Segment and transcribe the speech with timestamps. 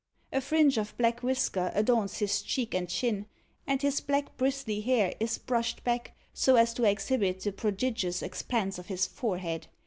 [0.33, 3.27] A fringe of black whisker adorns his cheek and chin,
[3.67, 8.79] and his black bristly hair is brushed back, so as to exhibit the prodigious expanse
[8.79, 9.67] of his forehead.